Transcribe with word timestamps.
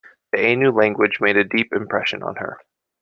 The 0.31 0.39
Ainu 0.39 0.71
language 0.75 1.21
made 1.21 1.37
a 1.37 1.43
deep 1.43 1.73
impression 1.73 2.23
on 2.23 2.37
her. 2.37 2.59